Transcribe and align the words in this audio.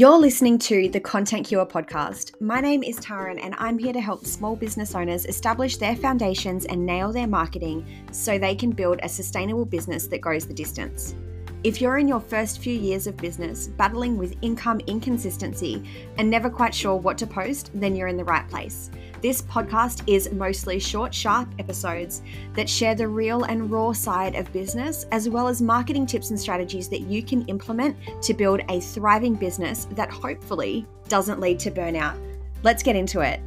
You're 0.00 0.16
listening 0.16 0.58
to 0.60 0.88
the 0.88 0.98
Content 0.98 1.46
Cure 1.46 1.66
podcast. 1.66 2.40
My 2.40 2.62
name 2.62 2.82
is 2.82 2.98
Taran, 3.00 3.38
and 3.38 3.54
I'm 3.58 3.76
here 3.76 3.92
to 3.92 4.00
help 4.00 4.24
small 4.24 4.56
business 4.56 4.94
owners 4.94 5.26
establish 5.26 5.76
their 5.76 5.94
foundations 5.94 6.64
and 6.64 6.86
nail 6.86 7.12
their 7.12 7.26
marketing 7.26 7.84
so 8.10 8.38
they 8.38 8.54
can 8.54 8.70
build 8.70 9.00
a 9.02 9.10
sustainable 9.10 9.66
business 9.66 10.06
that 10.06 10.22
goes 10.22 10.46
the 10.46 10.54
distance. 10.54 11.14
If 11.62 11.78
you're 11.78 11.98
in 11.98 12.08
your 12.08 12.20
first 12.20 12.60
few 12.60 12.72
years 12.72 13.06
of 13.06 13.18
business, 13.18 13.68
battling 13.68 14.16
with 14.16 14.34
income 14.40 14.80
inconsistency, 14.86 15.84
and 16.16 16.30
never 16.30 16.48
quite 16.48 16.74
sure 16.74 16.96
what 16.96 17.18
to 17.18 17.26
post, 17.26 17.70
then 17.74 17.94
you're 17.94 18.08
in 18.08 18.16
the 18.16 18.24
right 18.24 18.48
place. 18.48 18.90
This 19.20 19.42
podcast 19.42 20.02
is 20.06 20.32
mostly 20.32 20.78
short, 20.78 21.12
sharp 21.12 21.50
episodes 21.58 22.22
that 22.54 22.66
share 22.66 22.94
the 22.94 23.06
real 23.06 23.44
and 23.44 23.70
raw 23.70 23.92
side 23.92 24.36
of 24.36 24.50
business, 24.54 25.04
as 25.12 25.28
well 25.28 25.48
as 25.48 25.60
marketing 25.60 26.06
tips 26.06 26.30
and 26.30 26.40
strategies 26.40 26.88
that 26.88 27.02
you 27.02 27.22
can 27.22 27.44
implement 27.44 27.94
to 28.22 28.32
build 28.32 28.62
a 28.70 28.80
thriving 28.80 29.34
business 29.34 29.84
that 29.90 30.10
hopefully 30.10 30.86
doesn't 31.08 31.40
lead 31.40 31.58
to 31.58 31.70
burnout. 31.70 32.18
Let's 32.62 32.82
get 32.82 32.96
into 32.96 33.20
it. 33.20 33.38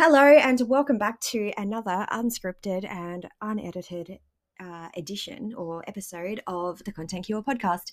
Hello, 0.00 0.22
and 0.22 0.60
welcome 0.68 0.96
back 0.96 1.18
to 1.22 1.50
another 1.56 2.06
unscripted 2.12 2.88
and 2.88 3.28
unedited 3.40 4.20
uh, 4.60 4.90
edition 4.96 5.52
or 5.56 5.82
episode 5.88 6.40
of 6.46 6.84
the 6.84 6.92
Content 6.92 7.26
Cure 7.26 7.42
podcast. 7.42 7.90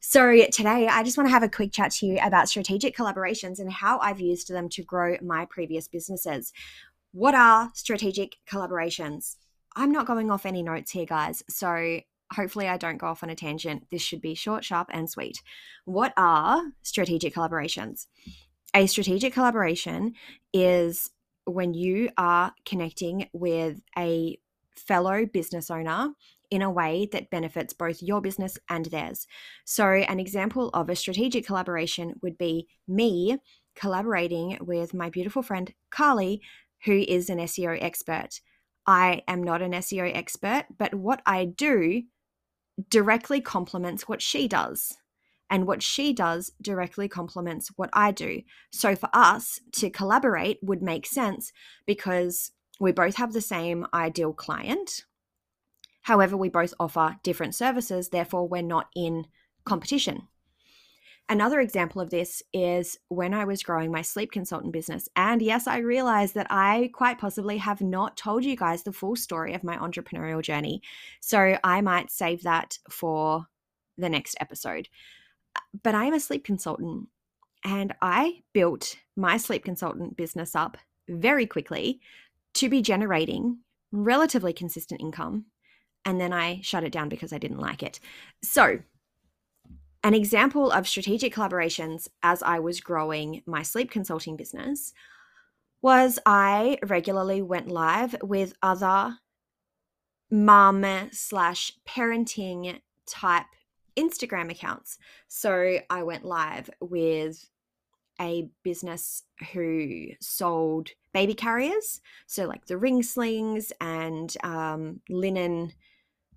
So, 0.00 0.36
today 0.52 0.86
I 0.86 1.02
just 1.02 1.16
want 1.16 1.28
to 1.28 1.32
have 1.32 1.42
a 1.42 1.48
quick 1.48 1.72
chat 1.72 1.92
to 1.92 2.04
you 2.04 2.18
about 2.22 2.50
strategic 2.50 2.94
collaborations 2.94 3.58
and 3.58 3.72
how 3.72 3.98
I've 4.00 4.20
used 4.20 4.52
them 4.52 4.68
to 4.68 4.82
grow 4.82 5.16
my 5.22 5.46
previous 5.46 5.88
businesses. 5.88 6.52
What 7.12 7.34
are 7.34 7.70
strategic 7.72 8.36
collaborations? 8.46 9.36
I'm 9.76 9.92
not 9.92 10.06
going 10.06 10.30
off 10.30 10.44
any 10.44 10.62
notes 10.62 10.90
here, 10.90 11.06
guys. 11.06 11.42
So, 11.48 12.00
hopefully, 12.34 12.68
I 12.68 12.76
don't 12.76 12.98
go 12.98 13.06
off 13.06 13.22
on 13.22 13.30
a 13.30 13.34
tangent. 13.34 13.86
This 13.90 14.02
should 14.02 14.20
be 14.20 14.34
short, 14.34 14.62
sharp, 14.62 14.90
and 14.92 15.08
sweet. 15.08 15.40
What 15.86 16.12
are 16.18 16.64
strategic 16.82 17.32
collaborations? 17.32 18.08
A 18.74 18.86
strategic 18.86 19.32
collaboration 19.32 20.12
is 20.52 21.08
when 21.46 21.74
you 21.74 22.10
are 22.18 22.52
connecting 22.64 23.28
with 23.32 23.80
a 23.96 24.38
fellow 24.76 25.24
business 25.26 25.70
owner 25.70 26.10
in 26.50 26.62
a 26.62 26.70
way 26.70 27.08
that 27.12 27.30
benefits 27.30 27.72
both 27.72 28.02
your 28.02 28.20
business 28.20 28.58
and 28.68 28.86
theirs. 28.86 29.26
So, 29.64 29.86
an 29.86 30.20
example 30.20 30.70
of 30.74 30.88
a 30.88 30.96
strategic 30.96 31.46
collaboration 31.46 32.14
would 32.22 32.38
be 32.38 32.68
me 32.86 33.38
collaborating 33.74 34.58
with 34.60 34.94
my 34.94 35.10
beautiful 35.10 35.42
friend 35.42 35.72
Carly, 35.90 36.40
who 36.84 36.92
is 36.92 37.28
an 37.28 37.38
SEO 37.38 37.78
expert. 37.80 38.40
I 38.86 39.22
am 39.26 39.42
not 39.42 39.62
an 39.62 39.72
SEO 39.72 40.14
expert, 40.14 40.66
but 40.78 40.94
what 40.94 41.20
I 41.26 41.46
do 41.46 42.02
directly 42.90 43.40
complements 43.40 44.06
what 44.06 44.22
she 44.22 44.46
does 44.46 44.96
and 45.50 45.66
what 45.66 45.82
she 45.82 46.12
does 46.12 46.52
directly 46.60 47.08
complements 47.08 47.70
what 47.76 47.90
I 47.92 48.10
do. 48.10 48.42
So 48.72 48.96
for 48.96 49.08
us 49.12 49.60
to 49.72 49.90
collaborate 49.90 50.58
would 50.62 50.82
make 50.82 51.06
sense 51.06 51.52
because 51.86 52.52
we 52.80 52.92
both 52.92 53.16
have 53.16 53.32
the 53.32 53.40
same 53.40 53.86
ideal 53.94 54.32
client. 54.32 55.04
However, 56.02 56.36
we 56.36 56.48
both 56.48 56.74
offer 56.78 57.16
different 57.22 57.54
services, 57.54 58.10
therefore, 58.10 58.46
we're 58.46 58.62
not 58.62 58.88
in 58.94 59.26
competition. 59.64 60.28
Another 61.28 61.58
example 61.58 62.00
of 62.00 62.10
this 62.10 62.40
is 62.52 62.98
when 63.08 63.34
I 63.34 63.44
was 63.44 63.64
growing 63.64 63.90
my 63.90 64.02
sleep 64.02 64.30
consultant 64.30 64.72
business. 64.72 65.08
And 65.16 65.42
yes, 65.42 65.66
I 65.66 65.78
realize 65.78 66.32
that 66.34 66.46
I 66.50 66.90
quite 66.94 67.18
possibly 67.18 67.58
have 67.58 67.80
not 67.80 68.16
told 68.16 68.44
you 68.44 68.56
guys 68.56 68.84
the 68.84 68.92
full 68.92 69.16
story 69.16 69.52
of 69.52 69.64
my 69.64 69.76
entrepreneurial 69.76 70.40
journey. 70.40 70.82
So 71.20 71.58
I 71.64 71.80
might 71.80 72.12
save 72.12 72.44
that 72.44 72.78
for 72.88 73.46
the 73.98 74.08
next 74.08 74.36
episode 74.38 74.88
but 75.82 75.94
I 75.94 76.04
am 76.04 76.14
a 76.14 76.20
sleep 76.20 76.44
consultant 76.44 77.08
and 77.64 77.94
I 78.00 78.42
built 78.52 78.96
my 79.16 79.36
sleep 79.36 79.64
consultant 79.64 80.16
business 80.16 80.54
up 80.54 80.76
very 81.08 81.46
quickly 81.46 82.00
to 82.54 82.68
be 82.68 82.82
generating 82.82 83.58
relatively 83.92 84.52
consistent 84.52 85.00
income. 85.00 85.46
And 86.04 86.20
then 86.20 86.32
I 86.32 86.60
shut 86.62 86.84
it 86.84 86.92
down 86.92 87.08
because 87.08 87.32
I 87.32 87.38
didn't 87.38 87.58
like 87.58 87.82
it. 87.82 87.98
So, 88.42 88.80
an 90.04 90.14
example 90.14 90.70
of 90.70 90.86
strategic 90.86 91.34
collaborations 91.34 92.06
as 92.22 92.40
I 92.40 92.60
was 92.60 92.80
growing 92.80 93.42
my 93.44 93.62
sleep 93.62 93.90
consulting 93.90 94.36
business 94.36 94.92
was 95.82 96.20
I 96.24 96.78
regularly 96.86 97.42
went 97.42 97.68
live 97.68 98.14
with 98.22 98.52
other 98.62 99.18
mom 100.30 100.84
slash 101.10 101.72
parenting 101.88 102.80
type 103.06 103.46
Instagram 103.96 104.50
accounts. 104.50 104.98
So 105.28 105.78
I 105.90 106.02
went 106.02 106.24
live 106.24 106.70
with 106.80 107.48
a 108.20 108.48
business 108.62 109.24
who 109.52 110.08
sold 110.20 110.90
baby 111.12 111.34
carriers, 111.34 112.00
so 112.26 112.46
like 112.46 112.66
the 112.66 112.78
ring 112.78 113.02
slings 113.02 113.72
and 113.80 114.34
um, 114.42 115.00
linen 115.08 115.72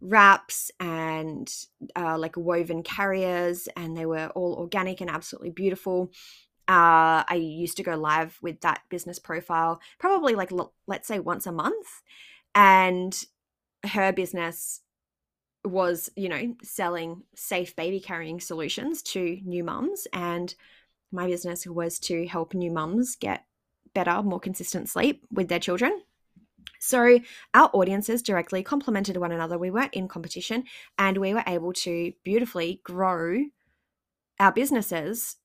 wraps 0.02 0.72
and 0.80 1.54
uh, 1.96 2.18
like 2.18 2.36
woven 2.38 2.84
carriers, 2.84 3.68
and 3.76 3.98
they 3.98 4.06
were 4.06 4.28
all 4.36 4.56
organic 4.56 5.02
and 5.02 5.10
absolutely 5.10 5.52
beautiful. 5.52 6.12
Uh, 6.68 7.24
I 7.28 7.36
used 7.36 7.78
to 7.78 7.84
go 7.84 7.96
live 7.96 8.38
with 8.42 8.62
that 8.62 8.82
business 8.90 9.18
profile 9.18 9.82
probably 9.98 10.36
like 10.36 10.52
let's 10.86 11.08
say 11.08 11.20
once 11.20 11.48
a 11.48 11.52
month, 11.52 12.02
and 12.54 13.18
her 13.86 14.12
business 14.12 14.82
was, 15.66 16.10
you 16.16 16.30
know, 16.30 16.56
selling 16.64 17.24
safe 17.36 17.76
baby 17.76 18.00
carrying 18.00 18.40
solutions 18.40 19.02
to 19.04 19.40
new 19.44 19.64
mums. 19.64 20.08
And 20.14 20.54
my 21.12 21.28
business 21.28 21.68
was 21.68 22.00
to 22.00 22.28
help 22.28 22.54
new 22.54 22.72
mums 22.72 23.16
get 23.16 23.46
better, 23.94 24.22
more 24.24 24.40
consistent 24.40 24.90
sleep 24.90 25.26
with 25.32 25.50
their 25.50 25.60
children. 25.60 26.02
So 26.80 27.20
our 27.54 27.70
audiences 27.74 28.22
directly 28.22 28.64
complemented 28.64 29.18
one 29.18 29.32
another. 29.32 29.58
We 29.58 29.72
weren't 29.72 29.94
in 29.94 30.08
competition 30.08 30.64
and 30.98 31.18
we 31.18 31.34
were 31.34 31.44
able 31.46 31.74
to 31.74 32.14
beautifully 32.24 32.82
grow 32.84 33.44
our 34.40 34.52
businesses 34.54 35.36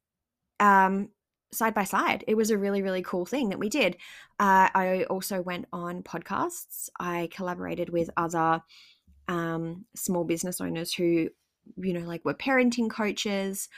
um, 0.60 1.08
side 1.52 1.74
by 1.74 1.84
side. 1.84 2.24
It 2.28 2.36
was 2.36 2.50
a 2.50 2.58
really, 2.58 2.82
really 2.82 3.02
cool 3.02 3.26
thing 3.26 3.48
that 3.48 3.58
we 3.58 3.68
did. 3.68 3.96
Uh, 4.38 4.68
I 4.74 5.06
also 5.10 5.42
went 5.42 5.66
on 5.72 6.02
podcasts. 6.02 6.88
I 7.00 7.28
collaborated 7.32 7.90
with 7.90 8.10
other 8.16 8.62
um, 9.28 9.84
small 9.94 10.24
business 10.24 10.60
owners 10.60 10.92
who, 10.92 11.28
you 11.76 11.92
know, 11.92 12.06
like 12.06 12.24
were 12.24 12.34
parenting 12.34 12.90
coaches 12.90 13.68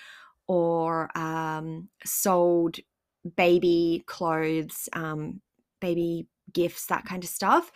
or 0.47 1.17
um, 1.17 1.89
sold 2.05 2.79
baby 3.37 4.05
clothes, 4.07 4.89
um, 4.93 5.41
baby 5.81 6.29
gifts, 6.53 6.87
that 6.87 7.05
kind 7.05 7.23
of 7.25 7.31
stuff. 7.31 7.73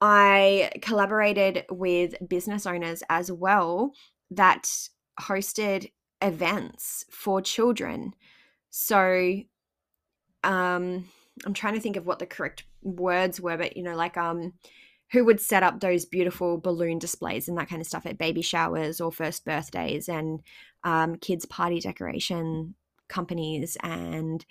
I 0.00 0.70
collaborated 0.80 1.64
with 1.70 2.14
business 2.28 2.66
owners 2.66 3.02
as 3.08 3.30
well 3.30 3.92
that 4.30 4.68
hosted 5.20 5.90
events 6.20 7.04
for 7.10 7.40
children. 7.40 8.14
So, 8.70 9.42
um, 10.44 11.08
I'm 11.44 11.54
trying 11.54 11.74
to 11.74 11.80
think 11.80 11.96
of 11.96 12.06
what 12.06 12.18
the 12.18 12.26
correct 12.26 12.64
words 12.82 13.40
were, 13.40 13.56
but 13.56 13.76
you 13.76 13.82
know, 13.82 13.96
like 13.96 14.16
um, 14.16 14.54
who 15.12 15.24
would 15.24 15.40
set 15.40 15.62
up 15.62 15.80
those 15.80 16.04
beautiful 16.04 16.58
balloon 16.58 16.98
displays 16.98 17.48
and 17.48 17.58
that 17.58 17.68
kind 17.68 17.80
of 17.80 17.86
stuff 17.86 18.06
at 18.06 18.18
baby 18.18 18.42
showers 18.42 19.00
or 19.00 19.12
first 19.12 19.44
birthdays 19.44 20.08
and 20.08 20.40
um, 20.84 21.16
kids' 21.16 21.46
party 21.46 21.80
decoration 21.80 22.74
companies 23.08 23.76
and 23.82 24.44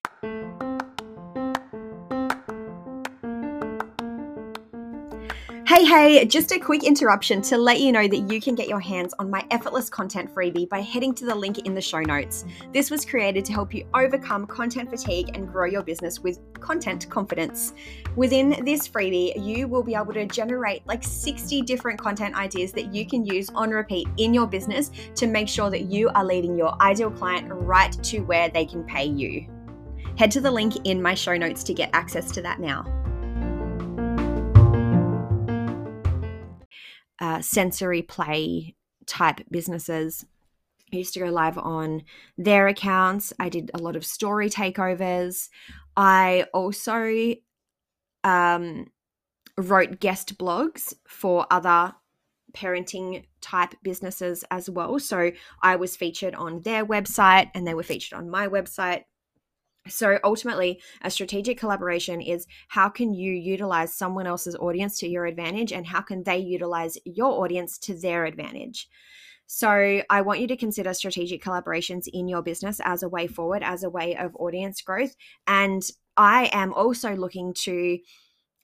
Hey, 5.74 5.86
hey, 5.86 6.26
just 6.26 6.52
a 6.52 6.60
quick 6.60 6.84
interruption 6.84 7.42
to 7.44 7.58
let 7.58 7.80
you 7.80 7.94
know 7.94 8.06
that 8.06 8.30
you 8.30 8.42
can 8.42 8.56
get 8.56 8.68
your 8.68 8.82
hands 8.82 9.14
on 9.20 9.30
my 9.30 9.48
effortless 9.52 9.90
content 9.90 10.30
freebie 10.36 10.68
by 10.68 10.82
heading 10.82 11.16
to 11.16 11.26
the 11.26 11.34
link 11.34 11.60
in 11.60 11.74
the 11.74 11.82
show 11.82 12.02
notes. 12.02 12.44
This 12.74 12.92
was 12.92 13.06
created 13.06 13.46
to 13.46 13.54
help 13.54 13.74
you 13.74 13.88
overcome 13.94 14.48
content 14.48 14.90
fatigue 14.90 15.32
and 15.34 15.50
grow 15.50 15.68
your 15.68 15.82
business 15.82 16.20
with 16.20 16.40
content 16.60 17.10
confidence. 17.10 17.72
Within 18.18 18.66
this 18.66 18.86
freebie, 18.86 19.42
you 19.42 19.66
will 19.70 19.82
be 19.82 19.96
able 19.96 20.12
to 20.12 20.26
generate 20.26 20.86
like 20.88 21.06
60 21.06 21.62
different 21.62 21.98
content 21.98 22.36
ideas 22.36 22.74
that 22.74 22.94
you 22.94 23.08
can 23.08 23.26
use 23.26 23.50
on 23.52 23.70
repeat 23.70 24.10
in 24.18 24.34
your 24.34 24.48
business 24.48 24.92
to 25.16 25.26
make 25.26 25.48
sure 25.48 25.70
that 25.70 25.84
you 25.84 26.10
are 26.10 26.26
leading 26.26 26.58
your 26.58 26.76
ideal 26.82 27.10
client 27.10 27.48
right 27.50 27.94
to 28.04 28.20
where 28.20 28.50
they 28.50 28.66
can 28.66 28.84
pay 28.84 29.06
you. 29.06 29.48
Head 30.18 30.32
to 30.32 30.42
the 30.42 30.52
link 30.52 30.86
in 30.86 31.02
my 31.02 31.14
show 31.14 31.38
notes 31.38 31.64
to 31.64 31.74
get 31.74 31.92
access 31.94 32.30
to 32.32 32.42
that 32.42 32.60
now. 32.60 33.01
Uh, 37.22 37.40
sensory 37.42 38.02
play 38.02 38.76
type 39.06 39.42
businesses. 39.50 40.26
I 40.92 40.98
used 40.98 41.14
to 41.14 41.22
go 41.22 41.28
live 41.28 41.58
on 41.58 42.04
their 42.38 42.68
accounts. 42.68 43.32
I 43.40 43.48
did 43.48 43.72
a 43.74 43.78
lot 43.78 43.96
of 43.96 44.06
story 44.06 44.50
takeovers. 44.50 45.50
I 45.96 46.46
also 46.54 47.36
um, 48.24 48.88
wrote 49.58 50.00
guest 50.00 50.38
blogs 50.38 50.94
for 51.08 51.48
other 51.50 51.94
parenting 52.54 53.24
type 53.40 53.76
businesses 53.82 54.44
as 54.52 54.70
well. 54.70 55.00
So 55.00 55.32
I 55.62 55.78
was 55.78 55.96
featured 55.96 56.36
on 56.36 56.62
their 56.62 56.86
website 56.86 57.50
and 57.54 57.66
they 57.66 57.74
were 57.74 57.84
featured 57.84 58.18
on 58.18 58.30
my 58.30 58.48
website. 58.48 59.04
So 59.88 60.20
ultimately, 60.24 60.82
a 61.02 61.10
strategic 61.10 61.58
collaboration 61.58 62.22
is 62.22 62.46
how 62.68 62.88
can 62.88 63.14
you 63.14 63.34
utilize 63.34 63.96
someone 63.96 64.28
else's 64.28 64.56
audience 64.56 65.00
to 65.00 65.08
your 65.08 65.26
advantage 65.26 65.74
and 65.74 65.88
how 65.88 66.02
can 66.02 66.24
they 66.24 66.38
utilize 66.38 66.98
your 67.04 67.44
audience 67.44 67.78
to 67.80 68.00
their 68.00 68.26
advantage. 68.26 68.88
So, 69.48 70.02
I 70.10 70.22
want 70.22 70.40
you 70.40 70.48
to 70.48 70.56
consider 70.56 70.94
strategic 70.94 71.44
collaborations 71.44 72.08
in 72.14 72.28
your 72.28 72.42
business 72.42 72.80
as 72.86 73.04
a 73.04 73.10
way 73.10 73.28
forward, 73.28 73.64
as 73.64 73.84
a 73.84 73.90
way 73.90 74.16
of 74.16 74.36
audience 74.36 74.82
growth. 74.82 75.16
And 75.48 75.82
I 76.16 76.50
am 76.54 76.74
also 76.74 77.16
looking 77.16 77.54
to 77.64 77.98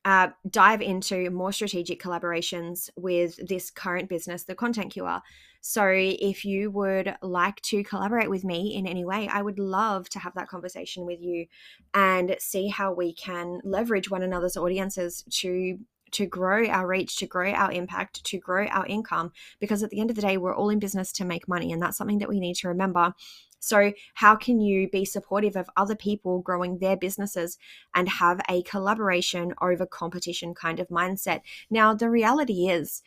uh, 0.07 0.29
dive 0.49 0.81
into 0.81 1.29
more 1.31 1.51
strategic 1.51 2.01
collaborations 2.01 2.89
with 2.95 3.45
this 3.45 3.69
current 3.69 4.07
business, 4.07 4.45
the 4.45 4.55
Content 4.55 4.93
Cure. 4.93 5.21
So, 5.59 5.85
if 5.91 6.45
you 6.45 6.71
would 6.71 7.13
like 7.21 7.59
to 7.63 7.83
collaborate 7.83 8.29
with 8.29 8.45
me 8.45 8.73
in 8.73 8.87
any 8.87 9.03
way, 9.03 9.27
I 9.27 9.41
would 9.41 9.59
love 9.59 10.07
to 10.11 10.19
have 10.19 10.33
that 10.35 10.47
conversation 10.47 11.05
with 11.05 11.19
you 11.19 11.47
and 11.93 12.37
see 12.39 12.69
how 12.69 12.93
we 12.93 13.11
can 13.11 13.59
leverage 13.65 14.09
one 14.09 14.23
another's 14.23 14.55
audiences 14.55 15.25
to 15.41 15.77
to 16.11 16.25
grow 16.25 16.65
our 16.67 16.87
reach, 16.87 17.17
to 17.17 17.27
grow 17.27 17.51
our 17.51 17.69
impact, 17.69 18.23
to 18.23 18.37
grow 18.37 18.65
our 18.67 18.85
income. 18.85 19.33
Because 19.59 19.83
at 19.83 19.89
the 19.89 19.99
end 19.99 20.09
of 20.09 20.15
the 20.15 20.21
day, 20.21 20.37
we're 20.37 20.55
all 20.55 20.69
in 20.69 20.79
business 20.79 21.11
to 21.13 21.25
make 21.25 21.49
money. 21.49 21.73
And 21.73 21.81
that's 21.81 21.97
something 21.97 22.19
that 22.19 22.29
we 22.29 22.39
need 22.39 22.55
to 22.57 22.69
remember. 22.69 23.13
So, 23.59 23.93
how 24.15 24.35
can 24.35 24.59
you 24.59 24.89
be 24.89 25.05
supportive 25.05 25.55
of 25.55 25.69
other 25.75 25.95
people 25.95 26.41
growing 26.41 26.77
their 26.77 26.95
businesses 26.95 27.57
and 27.95 28.07
have 28.07 28.39
a 28.49 28.61
collaboration 28.63 29.53
over 29.61 29.85
competition 29.85 30.53
kind 30.53 30.79
of 30.79 30.87
mindset? 30.89 31.41
Now, 31.69 31.93
the 31.93 32.09
reality 32.09 32.67
is, 32.67 33.01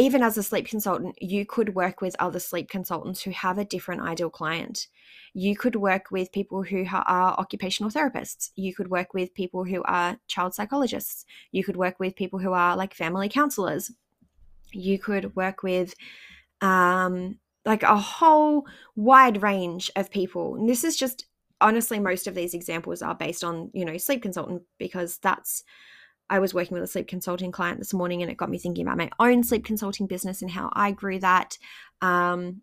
even 0.00 0.22
as 0.22 0.38
a 0.38 0.42
sleep 0.42 0.66
consultant, 0.66 1.20
you 1.20 1.44
could 1.44 1.74
work 1.74 2.00
with 2.00 2.16
other 2.18 2.40
sleep 2.40 2.70
consultants 2.70 3.22
who 3.22 3.32
have 3.32 3.58
a 3.58 3.66
different 3.66 4.00
ideal 4.00 4.30
client. 4.30 4.86
You 5.34 5.54
could 5.54 5.76
work 5.76 6.10
with 6.10 6.32
people 6.32 6.62
who 6.62 6.86
are 6.90 7.34
occupational 7.38 7.90
therapists. 7.90 8.50
You 8.56 8.74
could 8.74 8.88
work 8.88 9.12
with 9.12 9.34
people 9.34 9.64
who 9.64 9.82
are 9.82 10.18
child 10.26 10.54
psychologists. 10.54 11.26
You 11.52 11.64
could 11.64 11.76
work 11.76 12.00
with 12.00 12.16
people 12.16 12.38
who 12.38 12.52
are 12.52 12.76
like 12.76 12.94
family 12.94 13.28
counselors. 13.28 13.92
You 14.72 14.98
could 14.98 15.36
work 15.36 15.62
with 15.62 15.92
um, 16.62 17.38
like 17.64 17.82
a 17.82 17.96
whole 17.96 18.66
wide 18.96 19.42
range 19.42 19.90
of 19.96 20.10
people. 20.10 20.56
And 20.56 20.68
this 20.68 20.84
is 20.84 20.96
just 20.96 21.26
honestly, 21.60 21.98
most 21.98 22.26
of 22.26 22.34
these 22.34 22.54
examples 22.54 23.02
are 23.02 23.14
based 23.14 23.44
on, 23.44 23.70
you 23.74 23.84
know, 23.84 23.96
sleep 23.98 24.22
consultant 24.22 24.62
because 24.78 25.18
that's 25.18 25.62
I 26.30 26.38
was 26.38 26.54
working 26.54 26.74
with 26.74 26.84
a 26.84 26.86
sleep 26.86 27.08
consulting 27.08 27.50
client 27.50 27.80
this 27.80 27.92
morning 27.92 28.22
and 28.22 28.30
it 28.30 28.36
got 28.36 28.50
me 28.50 28.58
thinking 28.58 28.86
about 28.86 28.96
my 28.96 29.10
own 29.18 29.42
sleep 29.42 29.64
consulting 29.64 30.06
business 30.06 30.42
and 30.42 30.50
how 30.50 30.70
I 30.72 30.92
grew 30.92 31.18
that. 31.18 31.58
Um, 32.00 32.62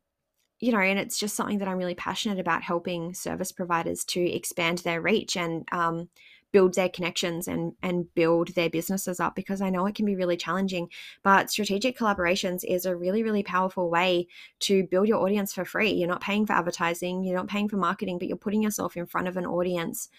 you 0.60 0.72
know, 0.72 0.80
and 0.80 0.98
it's 0.98 1.20
just 1.20 1.36
something 1.36 1.60
that 1.60 1.68
I'm 1.68 1.78
really 1.78 1.94
passionate 1.94 2.40
about 2.40 2.64
helping 2.64 3.14
service 3.14 3.52
providers 3.52 4.04
to 4.06 4.22
expand 4.22 4.80
their 4.80 5.02
reach 5.02 5.36
and 5.36 5.68
um, 5.72 6.10
build 6.52 6.76
their 6.76 6.90
connections 6.90 7.48
and 7.48 7.74
and 7.82 8.14
build 8.16 8.50
their 8.56 8.70
businesses 8.70 9.20
up 9.20 9.36
because 9.36 9.62
I 9.62 9.70
know 9.70 9.86
it 9.86 9.96
can 9.96 10.06
be 10.06 10.16
really 10.16 10.38
challenging. 10.38 10.90
But 11.24 11.50
strategic 11.50 11.98
collaborations 11.98 12.62
is 12.64 12.86
a 12.86 12.96
really 12.96 13.24
really 13.24 13.44
powerful 13.44 13.90
way 13.90 14.28
to 14.62 14.84
build 14.84 15.08
your 15.08 15.22
audience 15.24 15.54
for 15.54 15.66
free. 15.66 15.92
You're 15.92 16.08
not 16.08 16.22
paying 16.22 16.46
for 16.46 16.54
advertising, 16.54 17.24
you're 17.24 17.38
not 17.38 17.48
paying 17.48 17.70
for 17.70 17.78
marketing, 17.78 18.20
but 18.20 18.28
you're 18.28 18.38
putting 18.38 18.64
yourself 18.64 18.98
in 18.98 19.06
front 19.06 19.28
of 19.28 19.38
an 19.38 19.46
audience 19.46 20.10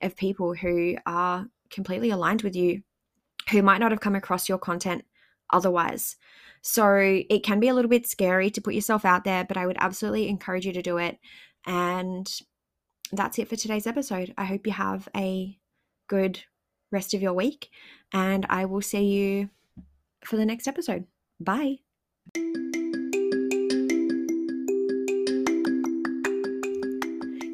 of 0.00 0.16
people 0.16 0.54
who 0.54 0.96
are 1.06 1.46
completely 1.70 2.10
aligned 2.10 2.42
with 2.42 2.56
you 2.56 2.82
who 3.50 3.62
might 3.62 3.78
not 3.78 3.90
have 3.90 4.00
come 4.00 4.14
across 4.14 4.48
your 4.48 4.58
content 4.58 5.04
otherwise. 5.50 6.16
So 6.62 6.96
it 6.96 7.42
can 7.42 7.60
be 7.60 7.68
a 7.68 7.74
little 7.74 7.88
bit 7.88 8.06
scary 8.06 8.50
to 8.50 8.60
put 8.60 8.74
yourself 8.74 9.04
out 9.04 9.24
there, 9.24 9.44
but 9.44 9.56
I 9.56 9.66
would 9.66 9.76
absolutely 9.80 10.28
encourage 10.28 10.64
you 10.64 10.72
to 10.72 10.82
do 10.82 10.98
it. 10.98 11.18
And 11.66 12.30
that's 13.12 13.38
it 13.38 13.48
for 13.48 13.56
today's 13.56 13.86
episode. 13.86 14.32
I 14.38 14.44
hope 14.44 14.66
you 14.66 14.72
have 14.72 15.08
a 15.16 15.58
good 16.12 16.44
rest 16.90 17.14
of 17.14 17.22
your 17.22 17.32
week, 17.32 17.70
and 18.12 18.44
I 18.50 18.66
will 18.66 18.82
see 18.82 19.04
you 19.04 19.48
for 20.22 20.36
the 20.36 20.44
next 20.44 20.68
episode. 20.68 21.06
Bye. 21.40 21.78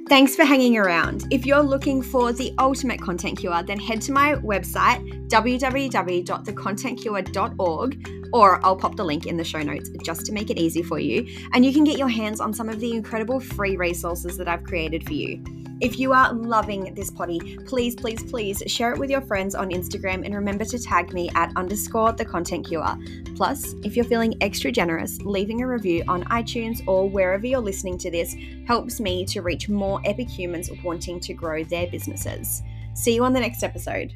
Thanks 0.09 0.35
for 0.35 0.45
hanging 0.45 0.77
around. 0.77 1.23
If 1.31 1.47
you're 1.47 1.63
looking 1.63 2.03
for 2.03 2.33
the 2.33 2.53
ultimate 2.59 3.01
content 3.01 3.39
cure, 3.39 3.63
then 3.63 3.79
head 3.79 4.03
to 4.03 4.11
my 4.11 4.35
website, 4.35 5.29
www.thecontentcure.org, 5.29 8.09
or 8.33 8.67
I'll 8.67 8.77
pop 8.77 8.97
the 8.97 9.05
link 9.05 9.27
in 9.27 9.37
the 9.37 9.45
show 9.45 9.63
notes 9.63 9.89
just 10.05 10.27
to 10.27 10.33
make 10.33 10.51
it 10.51 10.59
easy 10.59 10.83
for 10.83 10.99
you. 10.99 11.29
And 11.53 11.65
you 11.65 11.73
can 11.73 11.85
get 11.85 11.97
your 11.97 12.09
hands 12.09 12.41
on 12.41 12.53
some 12.53 12.69
of 12.69 12.81
the 12.81 12.93
incredible 12.93 13.39
free 13.39 13.77
resources 13.77 14.37
that 14.39 14.49
I've 14.49 14.65
created 14.65 15.07
for 15.07 15.13
you. 15.13 15.45
If 15.81 16.01
you 16.01 16.13
are 16.13 16.33
loving 16.33 16.93
this 16.95 17.09
potty, 17.09 17.57
please, 17.65 17.95
please, 17.95 18.21
please 18.25 18.65
share 18.67 18.93
it 18.93 18.99
with 18.99 19.11
your 19.11 19.21
friends 19.21 19.55
on 19.55 19.71
Instagram 19.71 20.25
and 20.25 20.35
remember 20.35 20.65
to 20.65 20.77
tag 20.77 21.13
me 21.13 21.31
at 21.37 21.53
underscore 21.55 22.11
the 22.11 22.25
content 22.25 22.67
cure. 22.67 22.97
Plus, 23.37 23.75
if 23.85 23.95
you're 23.95 24.05
feeling 24.05 24.35
extra 24.41 24.73
generous, 24.73 25.21
leaving 25.23 25.63
a 25.63 25.69
review 25.69 26.03
on 26.09 26.25
iTunes 26.25 26.83
or 26.89 27.09
wherever 27.09 27.47
you're 27.47 27.61
listening 27.61 27.97
to 27.99 28.11
this 28.11 28.35
helps 28.67 28.99
me 28.99 29.25
to 29.27 29.41
reach 29.41 29.69
more 29.69 30.01
epic 30.05 30.29
humans 30.29 30.69
wanting 30.83 31.21
to 31.21 31.33
grow 31.33 31.63
their 31.63 31.87
businesses. 31.87 32.61
See 32.95 33.15
you 33.15 33.23
on 33.23 33.33
the 33.33 33.41
next 33.41 33.63
episode. 33.63 34.15